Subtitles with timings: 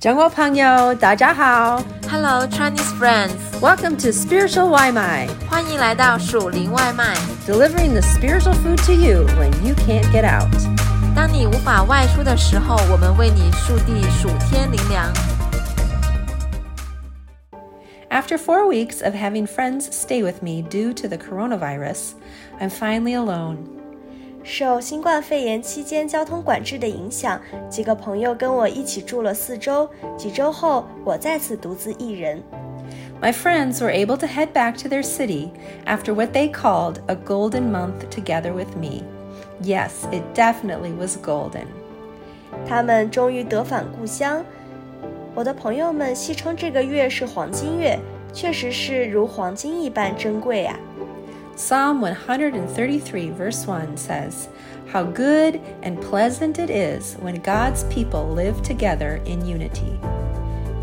[0.00, 1.82] 中国朋友，大家好。
[2.08, 7.16] Hello Chinese friends， Welcome to Spiritual 外卖欢迎来到属灵外卖。
[7.46, 10.48] delivering the spiritual food to you when you can't get out.
[11.16, 15.12] 当你无法外出的时候，我们为你速递暑天灵粮。
[18.08, 22.12] After four weeks of having friends stay with me due to the coronavirus,
[22.60, 23.56] I'm finally alone.
[24.43, 29.87] 受新冠肺炎期间交通管制的影响，几个朋友跟我一起住了四周。
[30.17, 32.41] 几周后，我再次独自一人。
[33.21, 35.49] My friends were able to head back to their city
[35.85, 39.03] after what they called a golden month together with me.
[39.61, 41.67] Yes, it definitely was golden.
[42.67, 44.43] 他们终于得返故乡。
[45.35, 47.99] 我的朋友们戏称这个月是黄金月，
[48.33, 50.75] 确实是如黄金一般珍贵啊。
[51.60, 54.48] Psalm 133, verse 1 says,
[54.92, 59.98] How good and pleasant it is when God's people live together in unity.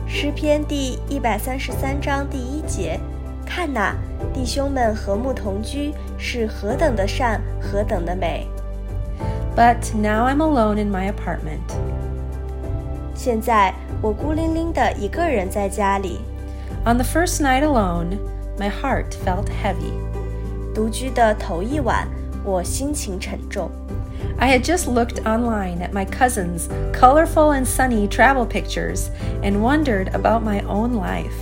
[0.08, 3.00] 诗篇第一百三十三章第一节，
[3.46, 3.96] 看呐，
[4.34, 8.48] 弟兄们和睦同居，是何等的善，何等的美。
[9.56, 11.62] But now I'm alone in my apartment.
[13.16, 16.20] 现在我孤零零的一个人在家里，
[16.86, 18.18] On the first night alone,
[18.60, 19.94] my heart felt heavy.
[20.74, 22.08] 独居的头一晚，
[22.44, 23.70] 我心情沉重。
[24.38, 29.10] I had just looked online at my cousin's colorful and sunny travel pictures
[29.42, 31.34] and wondered about my own life.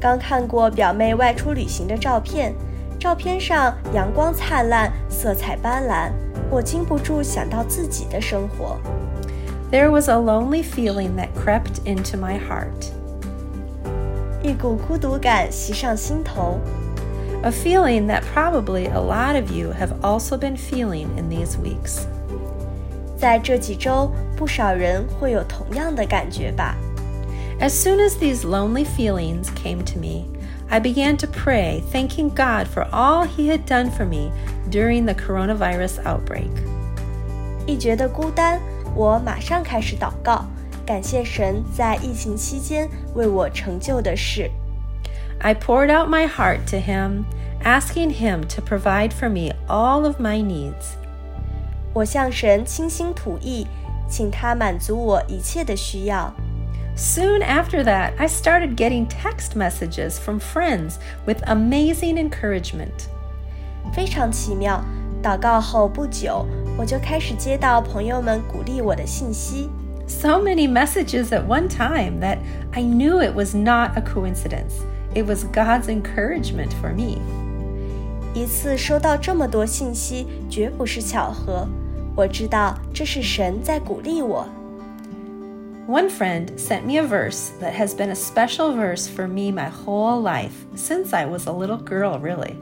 [0.00, 2.54] 刚看过表妹外出旅行的照片，
[3.00, 6.10] 照片上阳光灿烂，色彩斑斓，
[6.50, 8.78] 我禁不住想到自己的生活。
[9.70, 12.92] There was a lonely feeling that crept into my heart,
[14.42, 16.58] 一股孤独感袭上心头，
[17.42, 22.06] a feeling that probably a lot of you have also been feeling in these weeks.
[23.16, 26.76] 在这几周，不少人会有同样的感觉吧。
[27.60, 30.26] As soon as these lonely feelings came to me,
[30.68, 34.30] I began to pray, thanking God for all He had done for me
[34.70, 36.50] during the coronavirus outbreak.
[37.66, 38.60] 一觉得孤单，
[38.94, 40.44] 我马上开始祷告，
[40.86, 44.50] 感谢神在疫情期间为我成就的事。
[45.42, 47.24] I poured out my heart to Him,
[47.62, 50.96] asking Him to provide for me all of my needs.
[51.92, 53.66] 我向神倾心吐意，
[54.08, 56.32] 请他满足我一切的需要。
[56.96, 60.94] Soon after that, I started getting text messages from friends
[61.26, 63.08] with amazing encouragement.
[63.92, 64.84] 非常奇妙。
[65.22, 66.46] 祷告后不久，
[66.76, 69.68] 我就开始接到朋友们鼓励我的信息。
[70.06, 72.38] So many messages at one time that
[72.72, 74.82] I knew it was not a coincidence.
[75.14, 77.18] It was God's encouragement for me.
[78.34, 81.66] 一次收到这么多信息，绝不是巧合。
[82.14, 84.46] 我知道这是神在鼓励我。
[85.88, 89.70] One friend sent me a verse that has been a special verse for me my
[89.70, 92.56] whole life, since I was a little girl, really.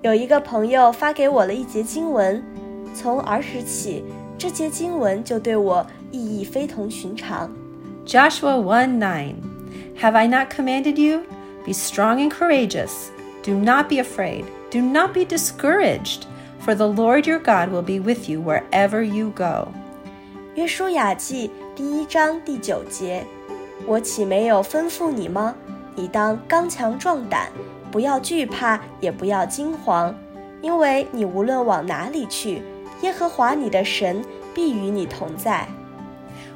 [0.00, 2.42] 有一个朋友发给我了一节经文，
[2.94, 4.04] 从儿时起，
[4.38, 7.50] 这节经文就对我意义非同寻常。
[8.06, 9.34] Joshua 1 9.
[10.00, 11.22] Have I not commanded you?
[11.64, 13.10] Be strong and courageous.
[13.42, 14.44] Do not be afraid.
[14.70, 16.26] Do not be discouraged,
[16.60, 19.68] for the Lord your God will be with you wherever you go.
[20.54, 23.24] 约书亚记第一章第九节：
[23.86, 25.54] 我岂没有吩咐你吗？
[25.94, 27.48] 你当刚强壮胆，
[27.90, 30.12] 不要惧怕，也不要惊惶，
[30.60, 32.62] 因为你无论往哪里去，
[33.02, 34.24] 耶和华你的神
[34.54, 35.66] 必与你同在。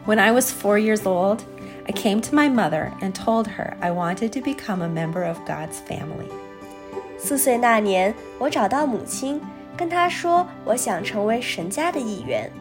[0.05, 1.38] When I was four years old,
[1.88, 5.38] I came to my mother and told her I wanted to become a member of
[5.46, 6.30] God's family.
[7.18, 9.40] 四岁那年，我找到母亲，
[9.78, 12.52] 跟她说我想成为神家的一员。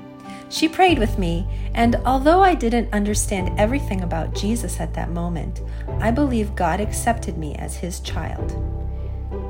[0.48, 1.44] She prayed with me,
[1.74, 5.60] and although I didn't understand everything about Jesus at that moment,
[6.00, 8.54] I believe God accepted me as his child.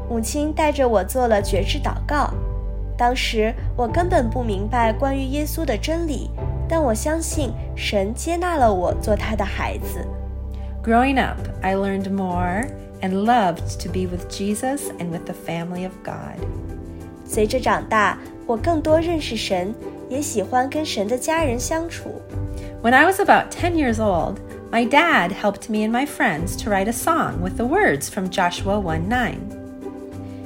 [0.09, 2.33] 母亲带着我做了决志祷告，
[2.97, 6.31] 当时我根本不明白关于耶稣的真理，
[6.68, 10.06] 但我相信神接纳了我做他的孩子。
[10.84, 12.68] Growing up, I learned more
[13.02, 16.40] and loved to be with Jesus and with the family of God.
[17.26, 19.74] 随着长大，我更多认识神，
[20.10, 22.22] 也喜欢跟神的家人相处。
[22.82, 24.38] When I was about 10 years old,
[24.72, 28.28] my dad helped me and my friends to write a song with the words from
[28.30, 29.36] Joshua 1 9.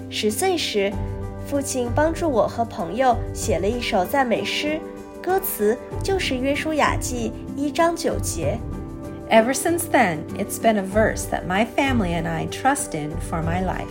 [0.09, 0.91] 十岁时，
[1.47, 4.79] 父亲帮助我和朋友写了一首赞美诗，
[5.21, 8.57] 歌词就是《约书亚记》一章九节。
[9.29, 13.41] Ever since then, it's been a verse that my family and I trust in for
[13.41, 13.87] my life.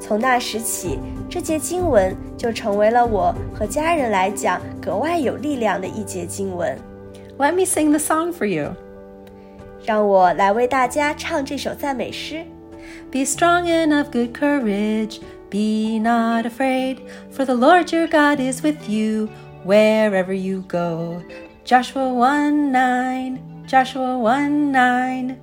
[0.00, 6.76] 从那时起，这节经文就成为了我和家人来讲格外有力量的一节经文。
[7.38, 8.74] Let me sing the song for you.
[9.84, 12.44] 让我来为大家唱这首赞美诗。
[13.12, 15.20] Be strong and of good courage.
[15.50, 16.98] Be not afraid,
[17.32, 19.28] for the Lord your God is with you
[19.64, 21.22] wherever you go.
[21.64, 23.64] Joshua 1 9.
[23.66, 25.38] Joshua 1 9.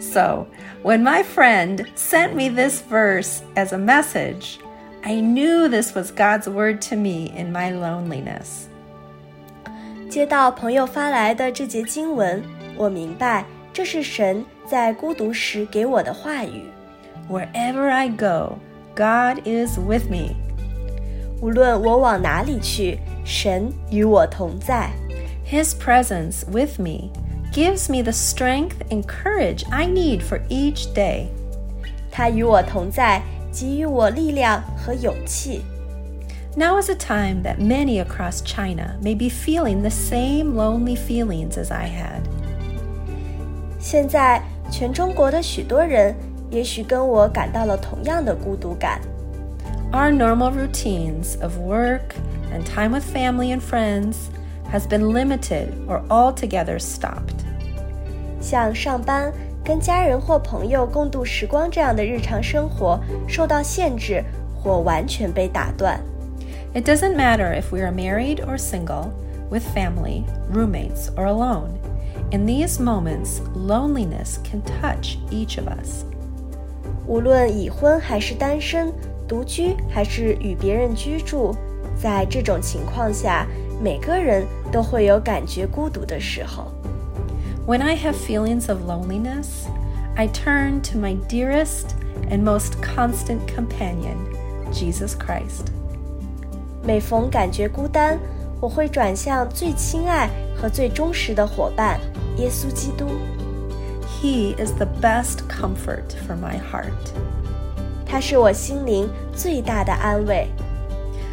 [0.00, 0.46] So,
[0.82, 4.58] when my friend sent me this verse as a message,
[5.04, 8.68] I knew this was God's word to me in my loneliness.
[10.10, 12.42] 接到朋友发来的这节经文，
[12.76, 16.64] 我明白这是神在孤独时给我的话语。
[17.28, 18.58] Wherever I go,
[18.94, 20.34] God is with me.
[21.42, 24.90] 无论我往哪里去，神与我同在。
[25.50, 27.10] His presence with me
[27.52, 31.26] gives me the strength and courage I need for each day.
[32.10, 35.62] 他与我同在，给予我力量和勇气。
[36.56, 41.52] Now is a time that many across China may be feeling the same lonely feelings
[41.52, 42.22] as I had.
[43.78, 46.16] 现在，全中国的许多人
[46.50, 49.00] 也许跟我感到了同样的孤独感。
[49.92, 52.14] Our normal routines of work
[52.52, 54.30] and time with family and friends
[54.70, 57.44] has been limited or altogether stopped.
[58.40, 59.32] 像上班、
[59.64, 64.22] 跟家人或朋友共度时光这样的日常生活受到限制
[64.54, 66.00] 或完全被打断。
[66.74, 69.10] It doesn't matter if we are married or single,
[69.50, 71.78] with family, roommates, or alone.
[72.30, 76.04] In these moments, loneliness can touch each of us.
[77.06, 78.92] 无论已婚还是单身，
[79.26, 81.54] 独居还是与别人居住，
[82.00, 83.46] 在这种情况下，
[83.82, 86.72] 每个人都会有感觉孤独的时候。
[87.66, 89.66] When I have feelings of loneliness,
[90.16, 91.92] I turn to my dearest
[92.30, 94.16] and most constant companion,
[94.72, 95.66] Jesus Christ.
[96.82, 98.18] 每逢感觉孤单，
[98.60, 102.00] 我会转向最亲爱和最忠实的伙伴——
[102.38, 103.06] 耶稣基督。
[104.20, 107.12] He is the best comfort for my heart.
[108.12, 110.48] 他是我心灵最大的安慰。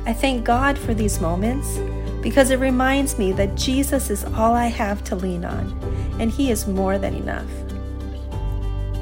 [0.05, 1.79] I thank God for these moments
[2.21, 5.73] because it reminds me that Jesus is all I have to lean on,
[6.19, 7.49] and He is more than enough.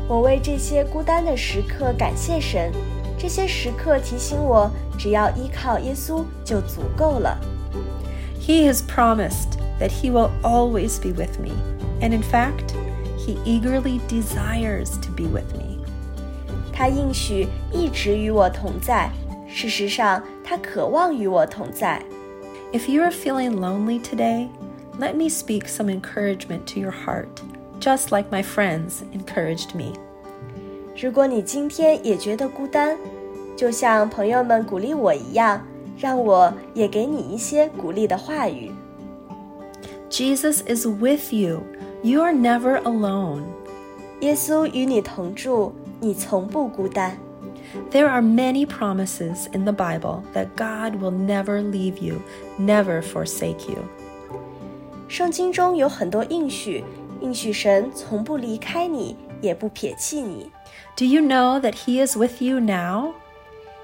[0.07, 2.71] 我为这些孤单的时刻感谢神，
[3.17, 7.37] 这些时刻提醒我，只要依靠耶稣就足够了。
[8.39, 11.51] He has promised that He will always be with me,
[12.01, 12.73] and in fact,
[13.17, 15.66] He eagerly desires to be with me.
[16.77, 19.09] 他应许一直与我同在，
[19.47, 22.01] 事实上，他渴望与我同在。
[22.71, 24.47] If you are feeling lonely today,
[24.99, 27.27] let me speak some encouragement to your heart,
[27.79, 29.93] just like my friends encouraged me.
[30.99, 32.97] 如果你今天也觉得孤单，
[33.55, 35.65] 就像朋友们鼓励我一样，
[35.97, 38.71] 让我也给你一些鼓励的话语。
[40.09, 41.61] Jesus is with you.
[42.03, 43.43] You are never alone.
[44.19, 47.17] 耶稣与你同住， 你从不孤单。
[47.91, 52.21] There are many promises in the Bible that God will never leave you,
[52.59, 53.79] never forsake you.
[55.07, 56.83] 圣经中有很多应许，
[57.21, 60.51] 应许神从不离开你，也不撇弃你。
[60.95, 63.13] Do you know that He is with you now?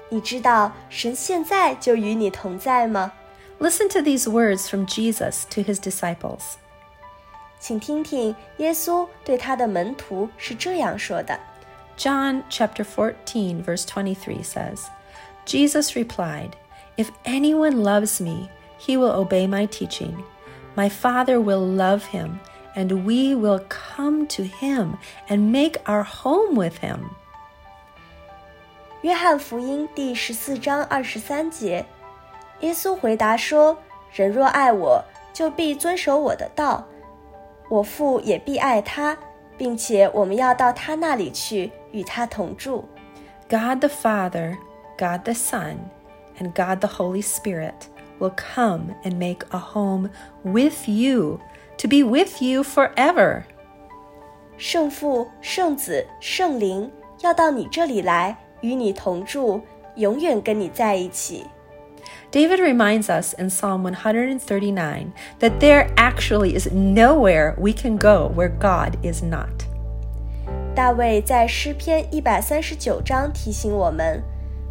[0.08, 3.12] 你知道神现在就与你同在吗？
[3.60, 6.54] Listen to these words from Jesus to His disciples.
[7.58, 11.38] 请听听耶稣对他的门徒是这样说的：
[11.96, 14.88] John chapter 14 verse 23 says,
[15.44, 16.56] Jesus replied,
[16.96, 20.24] If anyone loves me, he will obey my teaching.
[20.76, 22.40] My Father will love him,
[22.74, 24.96] and we will come to him
[25.28, 27.10] and make our home with him.
[29.02, 31.84] 约翰福音第十四章二十三节，
[32.60, 36.86] 耶稣回答说：“人若爱我，就必遵守我的道，
[37.68, 39.16] 我父也必爱他，
[39.56, 42.84] 并且我们要到他那里去，与他同住。
[43.48, 44.56] God the Father,
[44.96, 45.76] God the Son,
[46.38, 47.74] and God the Holy Spirit
[48.18, 50.10] will come and make a home
[50.42, 51.40] with you,
[51.78, 53.42] to be with you forever.
[54.56, 59.60] 圣父、圣子、圣灵要到你这里来，与你同住，
[59.96, 61.46] 永远跟你在一起。”
[62.34, 68.48] David reminds us in Psalm 139 that there actually is nowhere we can go where
[68.48, 69.66] God is not.
[70.74, 74.22] 大卫在诗篇一百三十九章提醒我们，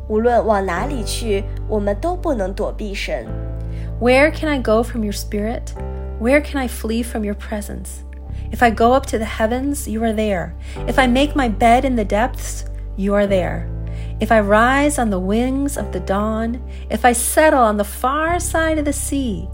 [0.07, 3.25] 无论往哪里去，我们都不能躲避神。
[3.99, 5.73] Where can I go from your spirit?
[6.21, 8.03] Where can I flee from your presence?
[8.51, 10.53] If I go up to the heavens, you are there.
[10.87, 12.63] If I make my bed in the depths,
[12.95, 13.67] you are there.
[14.19, 18.39] If I rise on the wings of the dawn, if I settle on the far
[18.39, 19.47] side of the sea,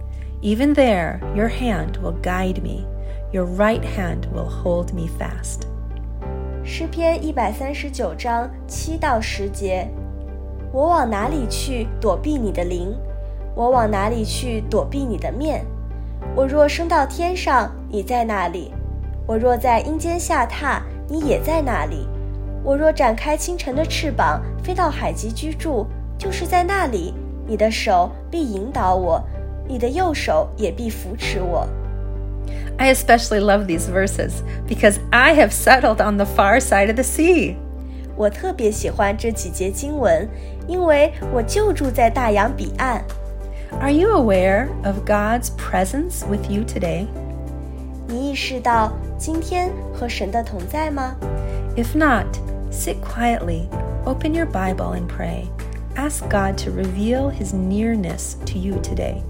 [0.45, 2.85] Even there, your hand will guide me,
[3.31, 5.61] your right hand will hold me fast.
[6.63, 9.87] 诗篇一百三十九章七到十节：
[10.71, 12.95] 我往哪里去躲避你的灵？
[13.55, 15.65] 我往哪里去躲避你的面？
[16.35, 18.71] 我若升到天上，你在那里；
[19.25, 22.07] 我若在阴间下榻，你也在那里。
[22.63, 25.85] 我若展开清晨的翅膀，飞到海极居住，
[26.17, 27.13] 就是在那里，
[27.47, 29.23] 你的手必引导我，
[29.67, 31.67] 你的右手也必扶持我。
[32.77, 34.31] I especially love these verses
[34.67, 37.55] because I have settled on the far side of the sea.
[38.17, 40.27] 我特别喜欢这几节经文，
[40.67, 43.03] 因为我就住在大洋彼岸。
[43.79, 47.07] Are you aware of God's presence with you today?
[48.07, 51.15] 你意识到今天和神的同在吗？
[51.75, 52.25] If not,
[52.71, 53.69] sit quietly,
[54.05, 55.49] open your Bible and pray.
[55.95, 59.21] Ask God to reveal his nearness to you today.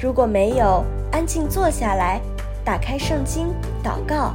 [0.00, 2.20] 如果没有，安静坐下来，
[2.62, 3.48] 打开圣经，
[3.82, 4.34] 祷告，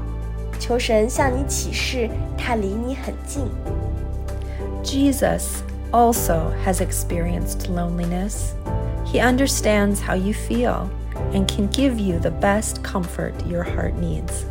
[0.60, 3.44] 求神向你启示，他离你很近。
[4.84, 8.54] Jesus also has experienced loneliness.
[9.06, 10.88] He understands how you feel
[11.34, 14.46] and can give you the best comfort your heart needs.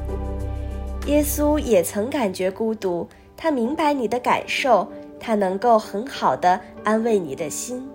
[1.06, 4.86] 耶稣也曾感觉孤独，他明白你的感受，
[5.18, 7.88] 他能够很好的安慰你的心。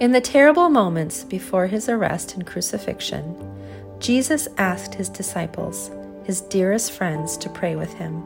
[0.00, 3.22] In the terrible moments before his arrest and crucifixion,
[4.00, 5.90] Jesus asked his disciples,
[6.24, 8.22] his dearest friends, to pray with him.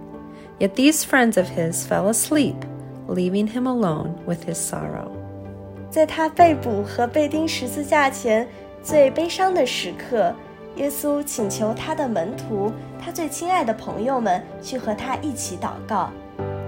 [0.59, 2.57] Yet these friends of his fell asleep,
[3.09, 5.11] leaving him alone with his sorrow.
[5.91, 8.47] 在他被捕和被钉十字架前
[8.83, 10.35] 最悲伤的时刻，
[10.77, 16.11] 耶稣请求他的门徒，他最亲爱的朋友们去和他一起祷告，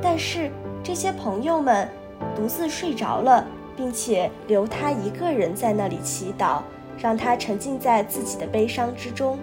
[0.02, 0.50] 但是
[0.82, 1.88] 这些朋友们
[2.36, 3.46] 独自睡着了，
[3.76, 6.60] 并且留他一个人在那里祈祷，
[6.98, 9.38] 让他沉浸在自己的悲伤之中。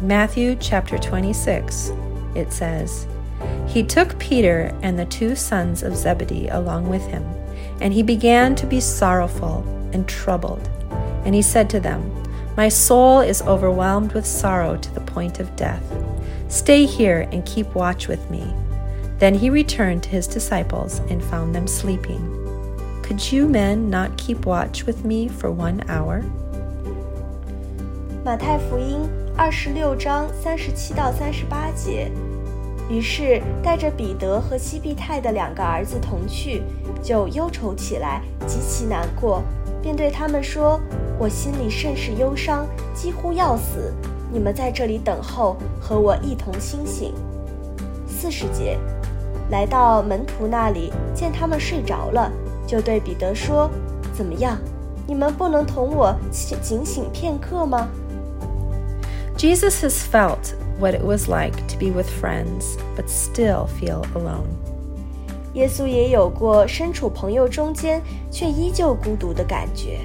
[0.00, 1.92] In Matthew chapter 26,
[2.34, 3.06] it says,
[3.66, 7.22] He took Peter and the two sons of Zebedee along with him,
[7.80, 10.68] and he began to be sorrowful and troubled.
[11.24, 12.02] And he said to them,
[12.58, 15.82] My soul is overwhelmed with sorrow to the point of death.
[16.48, 18.54] Stay here and keep watch with me.
[19.18, 22.20] Then he returned to his disciples and found them sleeping.
[23.02, 26.22] Could you men not keep watch with me for one hour?
[28.24, 32.10] 马太福音二十六章三十七到三十八节。
[32.88, 36.62] 于是带着彼得和西庇太的两个儿子同去，
[37.02, 39.42] 就忧愁起来，极其难过，
[39.81, 40.79] 便对他们说
[41.17, 43.93] ：“我心里甚是忧伤，几乎要死。
[44.31, 47.13] 你们在这里等候，和我一同清醒。”
[48.07, 48.77] 四十节，
[49.49, 52.31] 来到门徒那里，见他们睡着了，
[52.67, 53.69] 就对彼得说
[54.13, 54.57] ：“怎么样？
[55.07, 56.15] 你们不能同我
[56.61, 57.87] 警醒片刻吗？”
[59.37, 64.58] Jesus has felt what it was like to be with friends, but still feel alone.
[65.54, 70.00] 耶稣也有过身处朋友中间却依旧孤独的感觉。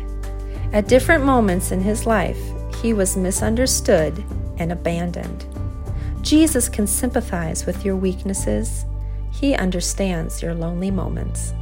[0.72, 2.38] At different moments in his life,
[2.84, 4.14] he was misunderstood
[4.58, 5.46] and abandoned.
[6.22, 8.86] Jesus can sympathize with your weaknesses.
[9.32, 11.54] He understands your lonely moments.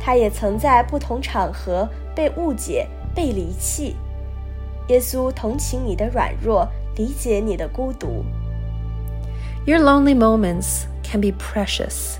[0.00, 3.96] 他也曾在不同场合被误解、被离弃。
[4.88, 8.24] 耶稣同情你的软弱，理解你的孤独。
[9.66, 12.16] Your lonely moments can be precious,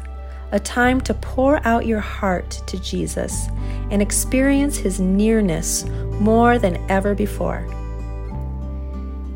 [0.51, 3.49] a time to pour out your heart to Jesus
[3.91, 5.85] and experience his nearness
[6.21, 7.63] more than ever before.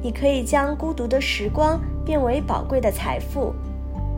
[0.00, 3.52] 你可以将孤独的时光变为宝贵的财富。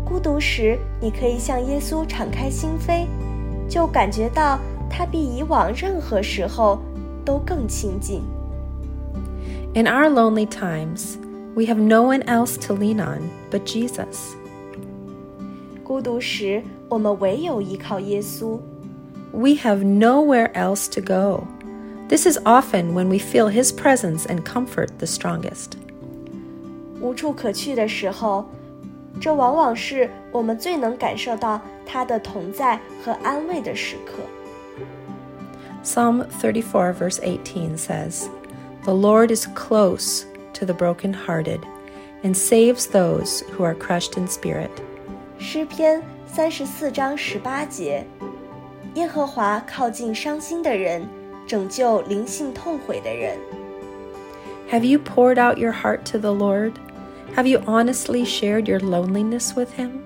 [0.04, 3.07] 孤独时，你可以向耶稣敞开心扉，
[3.69, 4.59] 就感觉到
[4.90, 6.80] 他比以往任何时候
[7.25, 8.23] 都更亲近。
[9.73, 11.16] In our lonely times,
[11.54, 14.35] we have no one else to lean on but Jesus.
[15.85, 18.59] 孤独时， 我们唯有依靠耶稣。
[19.33, 21.47] We have nowhere else to go.
[22.09, 25.78] This is often when we feel His presence and comfort the strongest.
[27.00, 28.45] 无处可去的时候，
[29.21, 34.23] 这往往是我们最能感受到他的同在和安慰的时刻。
[35.83, 38.28] Psalm 34, verse 18 says,
[38.85, 41.61] The Lord is close to the brokenhearted
[42.23, 44.71] and saves those who are crushed in spirit.
[45.38, 46.02] 诗篇
[46.35, 48.04] 三十四章十八节：
[48.95, 51.07] 耶和华靠近伤心的人，
[51.47, 53.37] 拯救灵性痛悔的人。
[54.71, 56.75] Have you poured out your heart to the Lord?
[57.35, 60.00] Have you honestly shared your loneliness with Him?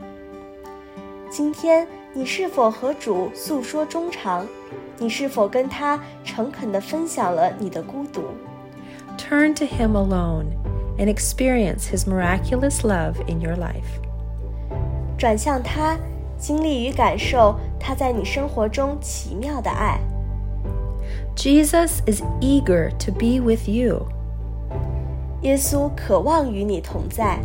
[1.31, 4.47] 今天你是否和主诉说衷肠？
[4.99, 8.23] 你是否跟他诚恳地分享了你的孤独？
[9.19, 10.47] Turn to Him alone
[10.99, 14.01] and experience His miraculous love in your life.
[15.19, 15.97] 转向他，
[16.39, 19.99] 经历与感受他在你生活中奇妙的爱。
[21.37, 24.07] Jesus is eager to be with you.
[25.43, 27.39] 耶稣渴望与你同在。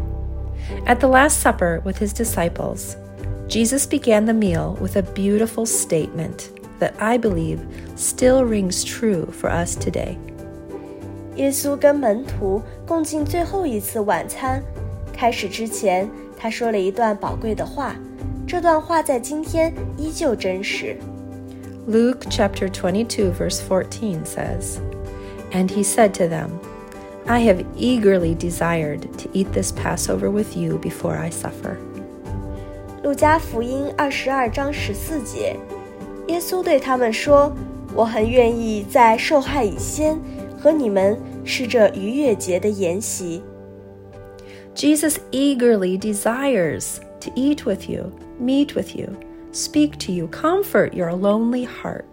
[0.86, 2.96] At the Last Supper with his disciples,
[3.48, 7.60] Jesus began the meal with a beautiful statement that I believe
[7.98, 10.18] still rings true for us today.
[11.36, 14.62] 耶稣跟门徒共进最后一次晚餐，
[15.12, 17.96] 开始之前，他说了一段宝贵的话。
[18.54, 20.98] 这段话在今天依旧真实。
[21.88, 24.80] Luke chapter 22 verse 14 says,
[25.52, 26.50] And he said to them,
[27.26, 31.78] I have eagerly desired to eat this Passover with you before I suffer.
[33.04, 35.56] 路加福音二十二章十四节，
[36.28, 40.20] 耶稣对他们说：“我很愿意在受害以先。”
[40.62, 43.42] 和你们吃着逾越节的筵席。
[44.76, 49.10] Jesus eagerly desires to eat with you, meet with you,
[49.52, 52.04] speak to you, comfort your lonely heart.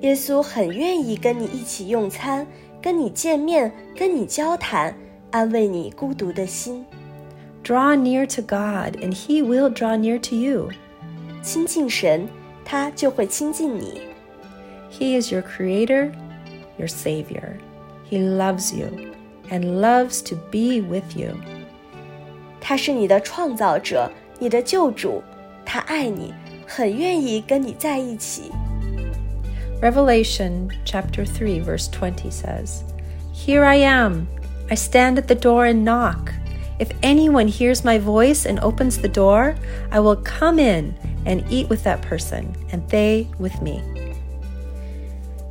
[0.00, 2.46] 耶稣很愿意跟你一起用餐，
[2.82, 4.94] 跟你见面，跟你交谈，
[5.30, 6.84] 安慰你孤独的心。
[7.64, 10.68] Draw near to God, and He will draw near to you.
[11.42, 12.28] 亲近神，
[12.64, 14.02] 他就会亲近你。
[14.90, 16.12] He is your Creator
[16.76, 17.56] your Savior.
[18.10, 18.88] He loves you
[19.50, 21.30] and loves to be with you.
[22.60, 25.22] 他是你的创造者， 你的救主，
[25.64, 26.32] 他爱你，
[26.66, 28.50] 很愿意跟你在一起。
[29.80, 32.82] Revelation chapter 3 verse 20 says,
[33.34, 34.26] Here I am.
[34.70, 36.32] I stand at the door and knock.
[36.78, 39.54] If anyone hears my voice and opens the door,
[39.90, 40.94] I will come in
[41.26, 43.82] and eat with that person, and they with me.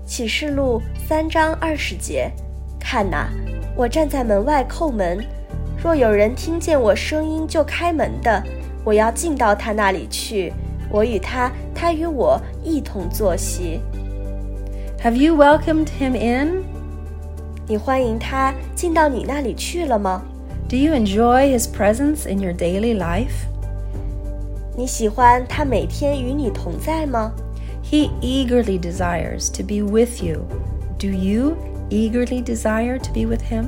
[0.05, 2.31] 启示录三章二十节，
[2.79, 3.29] 看哪，
[3.75, 5.23] 我站在门外叩门。
[5.81, 8.43] 若有人听见我声音就开门的，
[8.87, 10.51] 我要进到他那里去，
[10.89, 13.79] 我与他，他与我一同坐席。
[15.01, 16.63] Have you welcomed him in？
[17.67, 20.23] 你欢迎他进到你那里去了吗？
[20.67, 23.47] Do you enjoy his presence in your daily life？
[24.75, 27.31] 你喜欢他每天与你同在吗？
[27.83, 30.45] He eagerly desires to be with you.
[30.97, 31.55] Do you
[31.89, 33.67] eagerly desire to be with him?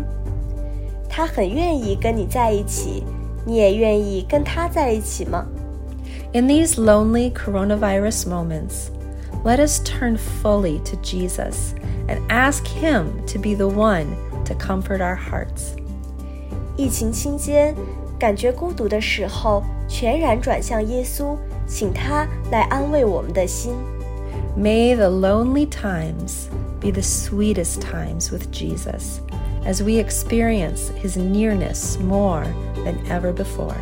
[1.09, 3.03] 他很愿意跟你在一起，
[3.45, 5.45] 你也愿意跟他在一起吗？
[6.33, 8.89] In these lonely coronavirus moments,
[9.43, 11.73] let us turn fully to Jesus
[12.07, 14.07] and ask him to be the one
[14.45, 15.75] to comfort our hearts.
[16.75, 17.73] 疫情期间，
[18.19, 21.37] 感觉孤独的时候，全然转向耶稣，
[21.67, 23.73] 请他来安慰我们的心。
[24.57, 26.47] May the lonely times
[26.81, 29.19] be the sweetest times with Jesus
[29.65, 32.45] as we experience his nearness more
[32.83, 33.75] than ever before.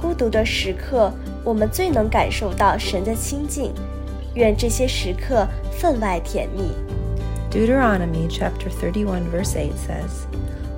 [0.00, 1.12] 孤独的时刻，
[1.44, 3.72] 我们最能感受到神的亲近。
[4.34, 6.72] 愿这些时刻分外甜蜜。
[7.50, 10.26] Deuteronomy chapter 31 verse 8 says,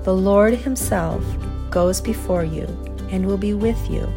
[0.03, 1.21] The Lord himself
[1.71, 2.67] goes before you
[3.13, 4.09] and will be with you.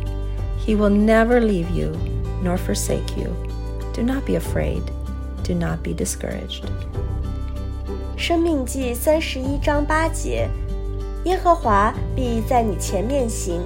[0.58, 1.92] He will never leave you
[2.44, 3.30] nor forsake you.
[3.94, 4.82] Do not be afraid.
[5.44, 6.66] Do not be discouraged.
[8.23, 10.49] 申命记三十一章八节：
[11.25, 13.61] 耶和华必在你前面行，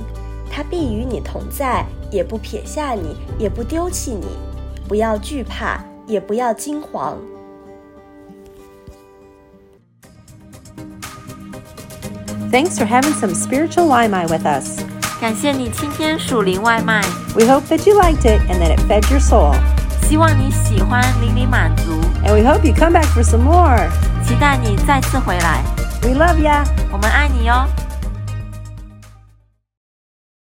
[0.51, 4.27] 他必与你同在，也不撇下你，也不丢弃你。
[4.88, 7.16] 不要惧怕，也不要惊惶。
[12.51, 14.81] Thanks for having some spiritual 外卖 with us.
[15.21, 17.03] 感谢你今天属灵外卖。
[17.35, 19.55] We hope that you liked it and that it fed your soul.
[20.09, 21.92] 希望你喜欢，灵里满足。
[22.25, 23.90] And we hope you come back for some more.
[24.27, 25.62] 期待你再次回来。
[26.03, 26.65] We love ya.
[26.91, 27.86] 我们爱你哟。